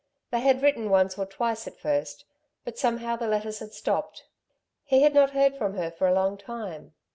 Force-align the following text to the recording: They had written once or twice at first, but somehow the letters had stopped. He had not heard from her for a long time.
They 0.31 0.39
had 0.39 0.63
written 0.63 0.89
once 0.89 1.19
or 1.19 1.27
twice 1.27 1.67
at 1.67 1.77
first, 1.77 2.25
but 2.65 2.79
somehow 2.79 3.17
the 3.17 3.27
letters 3.27 3.59
had 3.59 3.71
stopped. 3.71 4.25
He 4.83 5.03
had 5.03 5.13
not 5.13 5.29
heard 5.29 5.55
from 5.55 5.75
her 5.75 5.91
for 5.91 6.07
a 6.07 6.13
long 6.15 6.39
time. 6.39 6.95